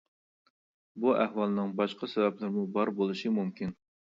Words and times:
بۇ 1.03 1.13
ئەھۋالنىڭ 1.17 1.69
باشقا 1.81 2.09
سەۋەبلىرىمۇ 2.15 2.67
بار 2.79 2.95
بولۇشى 2.99 3.37
مۇمكىن. 3.39 3.79